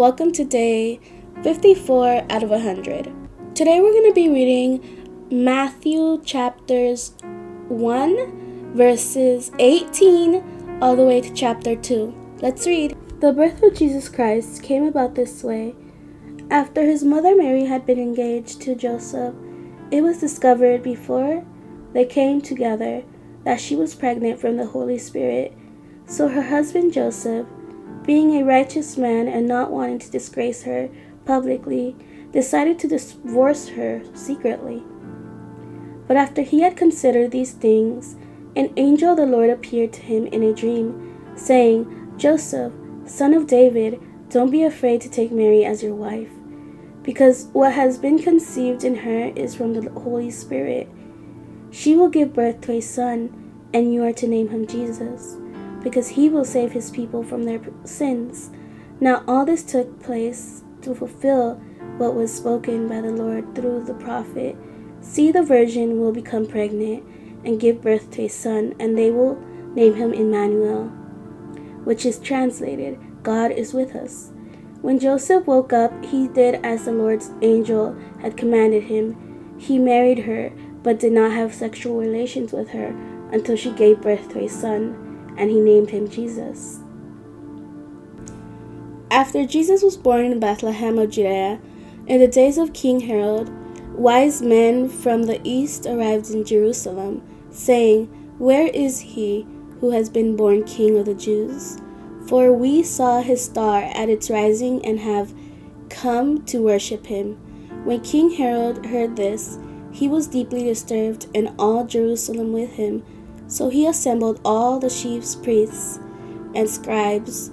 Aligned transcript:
Welcome 0.00 0.32
to 0.32 0.44
day 0.46 0.98
54 1.42 2.24
out 2.30 2.42
of 2.42 2.48
100. 2.48 3.12
Today 3.54 3.82
we're 3.82 3.92
going 3.92 4.08
to 4.08 4.14
be 4.14 4.30
reading 4.30 5.28
Matthew 5.30 6.22
chapters 6.24 7.12
1, 7.68 8.72
verses 8.74 9.52
18 9.58 10.78
all 10.80 10.96
the 10.96 11.04
way 11.04 11.20
to 11.20 11.30
chapter 11.34 11.76
2. 11.76 12.38
Let's 12.40 12.66
read. 12.66 12.96
The 13.20 13.34
birth 13.34 13.62
of 13.62 13.74
Jesus 13.74 14.08
Christ 14.08 14.62
came 14.62 14.84
about 14.86 15.16
this 15.16 15.44
way. 15.44 15.74
After 16.50 16.82
his 16.82 17.04
mother 17.04 17.36
Mary 17.36 17.66
had 17.66 17.84
been 17.84 17.98
engaged 17.98 18.62
to 18.62 18.74
Joseph, 18.74 19.34
it 19.90 20.00
was 20.00 20.16
discovered 20.16 20.82
before 20.82 21.44
they 21.92 22.06
came 22.06 22.40
together 22.40 23.04
that 23.44 23.60
she 23.60 23.76
was 23.76 23.94
pregnant 23.94 24.40
from 24.40 24.56
the 24.56 24.64
Holy 24.64 24.96
Spirit. 24.96 25.52
So 26.06 26.26
her 26.28 26.40
husband 26.40 26.94
Joseph, 26.94 27.46
being 28.04 28.34
a 28.34 28.44
righteous 28.44 28.96
man 28.96 29.28
and 29.28 29.46
not 29.46 29.70
wanting 29.70 29.98
to 29.98 30.10
disgrace 30.10 30.62
her 30.62 30.88
publicly, 31.24 31.94
decided 32.32 32.78
to 32.78 32.88
divorce 32.88 33.68
her 33.68 34.02
secretly. 34.14 34.82
But 36.06 36.16
after 36.16 36.42
he 36.42 36.60
had 36.60 36.76
considered 36.76 37.30
these 37.30 37.52
things, 37.52 38.16
an 38.56 38.72
angel 38.76 39.10
of 39.10 39.16
the 39.16 39.26
Lord 39.26 39.50
appeared 39.50 39.92
to 39.94 40.00
him 40.00 40.26
in 40.26 40.42
a 40.42 40.54
dream, 40.54 41.34
saying, 41.36 42.14
Joseph, 42.16 42.72
son 43.04 43.34
of 43.34 43.46
David, 43.46 44.00
don't 44.28 44.50
be 44.50 44.64
afraid 44.64 45.00
to 45.02 45.08
take 45.08 45.30
Mary 45.30 45.64
as 45.64 45.82
your 45.82 45.94
wife, 45.94 46.30
because 47.02 47.48
what 47.52 47.72
has 47.72 47.98
been 47.98 48.18
conceived 48.18 48.82
in 48.82 48.96
her 48.96 49.32
is 49.36 49.54
from 49.54 49.74
the 49.74 49.90
Holy 50.00 50.30
Spirit. 50.30 50.88
She 51.70 51.94
will 51.94 52.08
give 52.08 52.34
birth 52.34 52.60
to 52.62 52.72
a 52.72 52.80
son, 52.80 53.68
and 53.72 53.94
you 53.94 54.02
are 54.02 54.12
to 54.14 54.26
name 54.26 54.48
him 54.48 54.66
Jesus 54.66 55.36
because 55.82 56.08
he 56.08 56.28
will 56.28 56.44
save 56.44 56.72
his 56.72 56.90
people 56.90 57.22
from 57.22 57.44
their 57.44 57.60
sins. 57.84 58.50
Now 59.00 59.24
all 59.26 59.44
this 59.44 59.62
took 59.62 60.02
place 60.02 60.62
to 60.82 60.94
fulfill 60.94 61.54
what 61.96 62.14
was 62.14 62.32
spoken 62.32 62.88
by 62.88 63.00
the 63.00 63.10
Lord 63.10 63.54
through 63.54 63.84
the 63.84 63.94
prophet. 63.94 64.56
See, 65.00 65.32
the 65.32 65.42
virgin 65.42 66.00
will 66.00 66.12
become 66.12 66.46
pregnant 66.46 67.04
and 67.44 67.60
give 67.60 67.82
birth 67.82 68.10
to 68.12 68.24
a 68.24 68.28
son, 68.28 68.74
and 68.78 68.96
they 68.96 69.10
will 69.10 69.36
name 69.74 69.94
him 69.94 70.12
Emmanuel, 70.12 70.84
which 71.84 72.04
is 72.04 72.18
translated, 72.18 72.98
God 73.22 73.50
is 73.50 73.72
with 73.72 73.94
us. 73.94 74.30
When 74.82 74.98
Joseph 74.98 75.46
woke 75.46 75.72
up, 75.72 76.04
he 76.04 76.28
did 76.28 76.64
as 76.64 76.84
the 76.84 76.92
Lord's 76.92 77.30
angel 77.42 77.96
had 78.20 78.36
commanded 78.36 78.84
him. 78.84 79.56
He 79.58 79.78
married 79.78 80.20
her, 80.20 80.52
but 80.82 80.98
did 80.98 81.12
not 81.12 81.32
have 81.32 81.54
sexual 81.54 81.98
relations 81.98 82.52
with 82.52 82.70
her 82.70 82.88
until 83.32 83.56
she 83.56 83.72
gave 83.72 84.00
birth 84.00 84.30
to 84.30 84.44
a 84.44 84.48
son 84.48 85.09
and 85.40 85.50
he 85.50 85.58
named 85.58 85.90
him 85.90 86.08
Jesus. 86.08 86.80
After 89.10 89.44
Jesus 89.44 89.82
was 89.82 89.96
born 89.96 90.26
in 90.26 90.38
Bethlehem 90.38 90.98
of 90.98 91.10
Judea, 91.10 91.58
in 92.06 92.20
the 92.20 92.28
days 92.28 92.58
of 92.58 92.72
King 92.72 93.00
Herod, 93.00 93.50
wise 93.96 94.42
men 94.42 94.88
from 94.88 95.24
the 95.24 95.40
east 95.42 95.86
arrived 95.86 96.30
in 96.30 96.44
Jerusalem, 96.44 97.22
saying, 97.50 98.06
Where 98.38 98.66
is 98.68 99.00
he 99.00 99.46
who 99.80 99.90
has 99.90 100.08
been 100.08 100.36
born 100.36 100.64
King 100.64 100.98
of 100.98 101.06
the 101.06 101.14
Jews? 101.14 101.78
For 102.28 102.52
we 102.52 102.82
saw 102.82 103.20
his 103.22 103.44
star 103.44 103.82
at 103.82 104.08
its 104.08 104.30
rising 104.30 104.84
and 104.84 105.00
have 105.00 105.34
come 105.88 106.44
to 106.44 106.62
worship 106.62 107.06
him. 107.06 107.34
When 107.84 108.00
King 108.00 108.30
Herod 108.30 108.86
heard 108.86 109.16
this, 109.16 109.58
he 109.92 110.06
was 110.06 110.28
deeply 110.28 110.64
disturbed, 110.64 111.26
and 111.34 111.52
all 111.58 111.84
Jerusalem 111.84 112.52
with 112.52 112.70
him. 112.74 113.02
So 113.50 113.68
he 113.68 113.84
assembled 113.86 114.40
all 114.44 114.78
the 114.78 114.88
chief 114.88 115.24
priests 115.42 115.98
and 116.54 116.70
scribes 116.70 117.50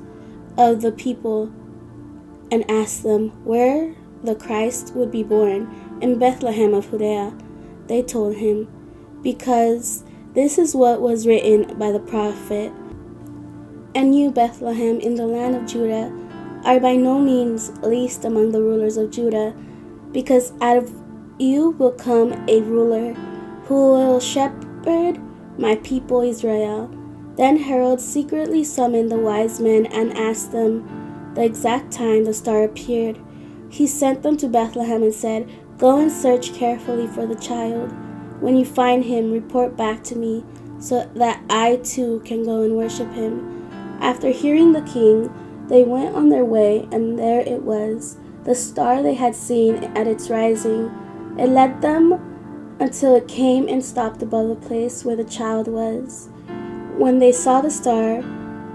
of 0.55 0.81
the 0.81 0.91
people 0.91 1.51
and 2.51 2.69
asked 2.69 3.01
them 3.01 3.29
where 3.43 3.95
the 4.23 4.35
Christ 4.35 4.93
would 4.95 5.11
be 5.11 5.23
born. 5.23 5.97
In 5.99 6.19
Bethlehem 6.19 6.75
of 6.75 6.91
Judea, 6.91 7.35
they 7.87 8.03
told 8.03 8.35
him, 8.35 8.67
because 9.23 10.03
this 10.33 10.59
is 10.59 10.75
what 10.75 11.01
was 11.01 11.25
written 11.25 11.75
by 11.79 11.91
the 11.91 11.99
prophet. 11.99 12.71
And 13.95 14.15
you, 14.15 14.29
Bethlehem, 14.29 14.99
in 14.99 15.15
the 15.15 15.25
land 15.25 15.55
of 15.55 15.65
Judah, 15.65 16.13
are 16.63 16.79
by 16.79 16.95
no 16.95 17.17
means 17.17 17.71
least 17.81 18.23
among 18.23 18.51
the 18.51 18.61
rulers 18.61 18.97
of 18.97 19.09
Judah, 19.09 19.55
because 20.11 20.53
out 20.61 20.77
of 20.77 20.93
you 21.39 21.71
will 21.71 21.91
come 21.91 22.33
a 22.47 22.61
ruler 22.61 23.13
who 23.65 23.93
will 23.93 24.19
shepherd 24.19 25.19
my 25.57 25.75
people 25.77 26.21
Israel. 26.21 26.89
Then 27.35 27.57
Herod 27.57 28.01
secretly 28.01 28.63
summoned 28.63 29.11
the 29.11 29.17
wise 29.17 29.59
men 29.59 29.85
and 29.87 30.17
asked 30.17 30.51
them 30.51 31.33
the 31.35 31.43
exact 31.43 31.91
time 31.91 32.25
the 32.25 32.33
star 32.33 32.63
appeared. 32.63 33.19
He 33.69 33.85
sent 33.85 34.23
them 34.23 34.37
to 34.37 34.47
Bethlehem 34.47 35.03
and 35.03 35.13
said, 35.13 35.49
Go 35.77 35.99
and 35.99 36.11
search 36.11 36.53
carefully 36.53 37.07
for 37.07 37.27
the 37.27 37.35
child. 37.35 37.93
When 38.39 38.55
you 38.55 38.65
find 38.65 39.05
him, 39.05 39.31
report 39.31 39.77
back 39.77 40.03
to 40.05 40.15
me, 40.15 40.43
so 40.79 41.09
that 41.15 41.43
I 41.49 41.77
too 41.77 42.21
can 42.25 42.43
go 42.43 42.61
and 42.61 42.75
worship 42.75 43.11
him. 43.13 43.67
After 44.01 44.29
hearing 44.29 44.73
the 44.73 44.81
king, 44.81 45.29
they 45.67 45.83
went 45.83 46.15
on 46.15 46.29
their 46.29 46.45
way, 46.45 46.87
and 46.91 47.19
there 47.19 47.41
it 47.41 47.61
was, 47.61 48.17
the 48.43 48.55
star 48.55 49.03
they 49.03 49.15
had 49.15 49.35
seen 49.35 49.83
at 49.95 50.07
its 50.07 50.29
rising. 50.29 50.89
It 51.37 51.49
led 51.49 51.81
them 51.81 52.36
until 52.79 53.15
it 53.15 53.27
came 53.27 53.67
and 53.67 53.83
stopped 53.83 54.21
above 54.21 54.49
the 54.49 54.67
place 54.67 55.03
where 55.03 55.15
the 55.15 55.23
child 55.23 55.67
was. 55.67 56.29
When 56.97 57.19
they 57.19 57.31
saw 57.31 57.61
the 57.61 57.71
star, 57.71 58.23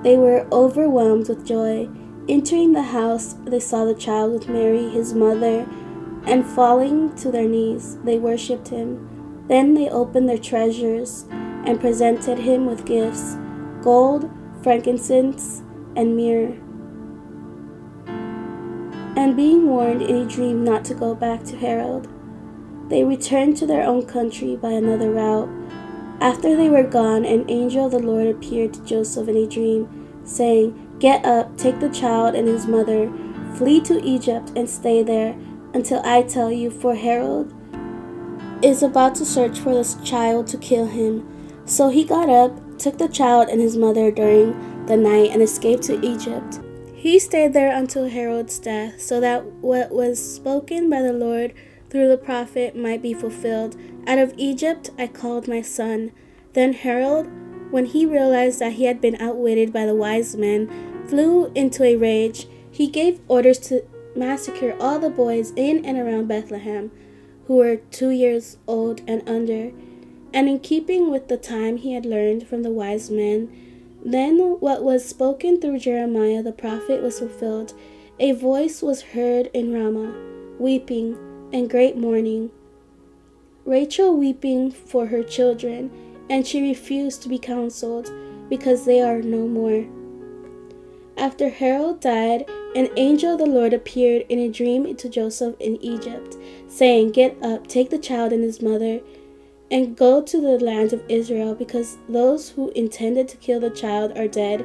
they 0.03 0.17
were 0.17 0.47
overwhelmed 0.53 1.29
with 1.29 1.47
joy. 1.47 1.89
Entering 2.29 2.73
the 2.73 2.83
house, 2.83 3.35
they 3.45 3.61
saw 3.61 3.85
the 3.85 3.95
child 3.95 4.33
with 4.33 4.49
Mary, 4.49 4.89
his 4.89 5.15
mother, 5.15 5.67
and 6.27 6.47
falling 6.47 7.15
to 7.17 7.31
their 7.31 7.49
knees, 7.49 7.99
they 8.05 8.19
worshipped 8.19 8.69
him. 8.69 9.45
Then 9.49 9.75
they 9.75 9.89
opened 9.89 10.29
their 10.29 10.39
treasures 10.39 11.27
and 11.31 11.81
presented 11.81 12.39
him 12.39 12.67
with 12.67 12.87
gifts 12.87 13.37
gold, 13.83 14.31
frankincense, 14.63 15.63
and 15.97 16.17
myrrh. 16.17 16.57
And 19.17 19.37
being 19.37 19.69
warned 19.69 20.03
in 20.03 20.17
a 20.17 20.25
dream 20.25 20.63
not 20.63 20.84
to 20.87 20.95
go 20.95 21.15
back 21.15 21.43
to 21.45 21.57
Herod, 21.57 22.09
they 22.92 23.04
returned 23.04 23.56
to 23.56 23.66
their 23.66 23.84
own 23.84 24.04
country 24.04 24.54
by 24.54 24.70
another 24.70 25.10
route. 25.10 25.48
After 26.20 26.54
they 26.54 26.69
were 26.69 26.82
gone, 26.82 27.25
an 27.25 27.48
angel 27.48 27.86
of 27.86 27.92
the 27.92 27.98
Lord 27.98 28.26
appeared 28.26 28.75
to 28.75 28.84
Joseph 28.84 29.28
in 29.28 29.36
a 29.36 29.47
dream, 29.47 30.20
saying, 30.25 30.98
Get 30.98 31.25
up, 31.25 31.56
take 31.56 31.80
the 31.80 31.88
child 31.88 32.34
and 32.34 32.47
his 32.47 32.66
mother, 32.66 33.10
flee 33.56 33.80
to 33.80 34.04
Egypt, 34.04 34.53
and 34.54 34.69
stay 34.69 35.03
there 35.03 35.34
until 35.72 36.03
I 36.04 36.22
tell 36.22 36.53
you, 36.53 36.70
for 36.70 36.94
Herod 36.94 37.53
is 38.62 38.82
about 38.82 39.14
to 39.16 39.24
search 39.24 39.59
for 39.59 39.74
this 39.74 39.97
child 40.04 40.47
to 40.48 40.59
kill 40.59 40.86
him. 40.86 41.26
So 41.64 41.88
he 41.88 42.04
got 42.04 42.28
up, 42.28 42.78
took 42.78 42.98
the 42.98 43.09
child 43.09 43.48
and 43.48 43.60
his 43.60 43.76
mother 43.76 44.10
during 44.10 44.86
the 44.86 44.98
night, 44.98 45.30
and 45.30 45.41
escaped 45.41 45.84
to 45.84 46.06
Egypt. 46.06 46.60
He 46.94 47.19
stayed 47.19 47.54
there 47.54 47.74
until 47.74 48.09
Herod's 48.09 48.59
death, 48.59 49.00
so 49.00 49.19
that 49.19 49.44
what 49.44 49.91
was 49.91 50.20
spoken 50.22 50.91
by 50.91 51.00
the 51.00 51.14
Lord 51.14 51.54
through 51.92 52.08
the 52.08 52.16
prophet 52.16 52.75
might 52.75 53.03
be 53.03 53.12
fulfilled. 53.12 53.76
Out 54.06 54.19
of 54.19 54.32
Egypt 54.38 54.91
I 54.98 55.06
called 55.06 55.47
my 55.47 55.60
son. 55.60 56.10
Then 56.54 56.72
Herod, 56.72 57.30
when 57.70 57.84
he 57.84 58.06
realized 58.06 58.58
that 58.60 58.72
he 58.72 58.84
had 58.86 59.00
been 59.00 59.20
outwitted 59.20 59.75
by 59.75 59.84
the 59.84 59.94
wise 59.94 60.34
men, 60.34 61.04
flew 61.06 61.53
into 61.54 61.84
a 61.84 61.97
rage. 61.97 62.48
He 62.70 62.86
gave 62.86 63.20
orders 63.28 63.58
to 63.69 63.84
massacre 64.16 64.75
all 64.80 64.98
the 64.98 65.10
boys 65.10 65.53
in 65.54 65.84
and 65.84 65.98
around 65.98 66.28
Bethlehem 66.28 66.91
who 67.47 67.56
were 67.56 67.76
two 67.76 68.10
years 68.10 68.56
old 68.66 69.03
and 69.06 69.28
under. 69.28 69.72
And 70.32 70.48
in 70.48 70.60
keeping 70.60 71.10
with 71.10 71.28
the 71.28 71.36
time 71.36 71.76
he 71.76 71.92
had 71.92 72.06
learned 72.06 72.48
from 72.48 72.62
the 72.62 72.70
wise 72.70 73.10
men, 73.10 73.53
then 74.03 74.38
what 74.38 74.82
was 74.82 75.06
spoken 75.06 75.60
through 75.60 75.80
Jeremiah 75.80 76.42
the 76.42 76.53
prophet 76.53 77.03
was 77.03 77.19
fulfilled. 77.19 77.74
A 78.19 78.32
voice 78.32 78.80
was 78.80 79.03
heard 79.03 79.50
in 79.53 79.74
Ramah, 79.74 80.15
weeping 80.59 81.18
and 81.53 81.71
great 81.71 81.97
mourning. 81.97 82.51
Rachel 83.65 84.16
weeping 84.16 84.71
for 84.71 85.07
her 85.07 85.22
children, 85.22 85.91
and 86.28 86.47
she 86.47 86.63
refused 86.63 87.22
to 87.22 87.28
be 87.28 87.39
counseled, 87.39 88.10
because 88.49 88.84
they 88.84 89.01
are 89.01 89.22
no 89.22 89.47
more. 89.47 89.87
After 91.16 91.49
Herod 91.49 92.01
died, 92.01 92.49
an 92.75 92.89
angel 92.97 93.34
of 93.34 93.39
the 93.39 93.47
Lord 93.47 93.72
appeared 93.75 94.25
in 94.28 94.39
a 94.39 94.51
dream 94.51 94.97
to 94.97 95.09
Joseph 95.09 95.54
in 95.60 95.77
Egypt, 95.83 96.37
saying, 96.69 97.13
Get 97.13 97.37
up, 97.43 97.66
take 97.66 97.91
the 97.91 97.98
child 97.98 98.33
and 98.33 98.43
his 98.43 98.63
mother, 98.63 99.01
and 99.71 99.97
go 99.97 100.22
to 100.22 100.41
the 100.41 100.59
land 100.59 100.93
of 100.93 101.03
Israel, 101.09 101.55
because 101.55 101.98
those 102.09 102.48
who 102.51 102.71
intended 102.71 103.28
to 103.28 103.37
kill 103.37 103.60
the 103.60 103.71
child 103.71 104.16
are 104.16 104.28
dead. 104.28 104.65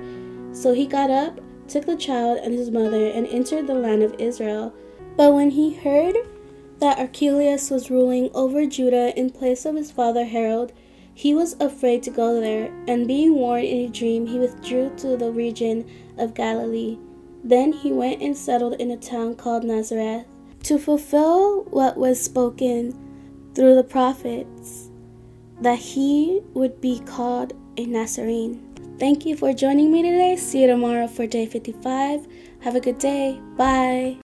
So 0.54 0.74
he 0.74 0.88
got 0.88 1.10
up, 1.10 1.40
took 1.68 1.86
the 1.86 1.98
child 1.98 2.40
and 2.40 2.54
his 2.54 2.72
mother, 2.72 3.08
and 3.10 3.28
entered 3.28 3.68
the 3.68 3.76
land 3.76 4.04
of 4.04 4.16
Israel. 4.20 4.74
But 5.18 5.34
when 5.34 5.52
he 5.52 5.74
heard 5.74 6.16
that 6.80 7.00
Archelaus 7.00 7.70
was 7.70 7.90
ruling 7.90 8.30
over 8.34 8.66
Judah 8.66 9.18
in 9.18 9.30
place 9.30 9.66
of 9.66 9.76
his 9.76 9.92
father 9.92 10.26
Herod, 10.26 10.74
he 11.14 11.34
was 11.34 11.56
afraid 11.60 12.04
to 12.04 12.12
go 12.12 12.40
there, 12.40 12.72
and 12.88 13.08
being 13.08 13.34
warned 13.34 13.66
in 13.66 13.86
a 13.86 13.92
dream, 13.92 14.28
he 14.28 14.38
withdrew 14.38 14.94
to 14.98 15.18
the 15.18 15.32
region 15.32 15.90
of 16.18 16.36
Galilee. 16.36 16.98
Then 17.44 17.74
he 17.74 17.92
went 17.92 18.22
and 18.22 18.38
settled 18.38 18.74
in 18.76 18.92
a 18.92 18.98
town 18.98 19.36
called 19.36 19.64
Nazareth 19.64 20.26
to 20.64 20.78
fulfill 20.78 21.64
what 21.64 21.98
was 21.98 22.22
spoken 22.22 22.94
through 23.56 23.76
the 23.76 23.84
prophets 23.84 24.92
that 25.62 25.80
he 25.80 26.42
would 26.54 26.80
be 26.82 27.00
called 27.00 27.54
a 27.78 27.86
Nazarene. 27.86 28.64
Thank 29.00 29.26
you 29.26 29.36
for 29.36 29.54
joining 29.54 29.92
me 29.92 30.04
today. 30.04 30.36
See 30.36 30.62
you 30.62 30.68
tomorrow 30.68 31.08
for 31.08 31.26
day 31.26 31.46
55. 31.46 32.28
Have 32.62 32.76
a 32.76 32.80
good 32.80 33.00
day. 33.00 33.40
Bye. 33.56 34.18